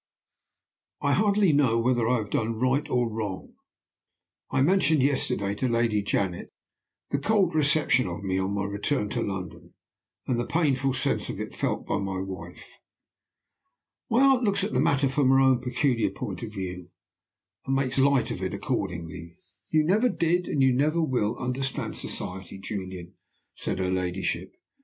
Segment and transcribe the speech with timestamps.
[1.03, 3.53] "I hardly know whether I have done right or wrong.
[4.49, 6.49] I mentioned yesterday to Lady Janet
[7.11, 9.75] the cold reception of me on my return to London,
[10.25, 12.79] and the painful sense of it felt by my wife.
[14.09, 16.89] "My aunt looks at the matter from her own peculiar point of view,
[17.67, 19.37] and makes light of it accordingly.
[19.69, 23.13] 'You never did, and never will, understand Society, Julian,'
[23.53, 24.55] said her ladyship.